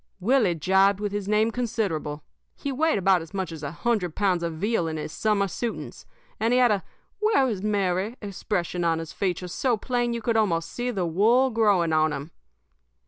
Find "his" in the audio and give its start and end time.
1.11-1.27, 4.97-5.11, 8.97-9.13